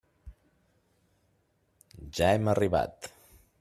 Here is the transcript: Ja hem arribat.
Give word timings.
Ja 2.19 2.33
hem 2.37 2.53
arribat. 2.57 3.15